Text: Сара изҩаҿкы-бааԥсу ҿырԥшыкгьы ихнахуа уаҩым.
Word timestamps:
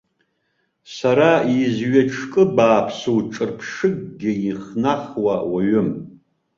Сара 0.95 1.29
изҩаҿкы-бааԥсу 1.59 3.19
ҿырԥшыкгьы 3.31 4.31
ихнахуа 4.49 5.35
уаҩым. 5.51 5.89